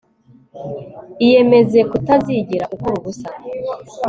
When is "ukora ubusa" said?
2.75-3.29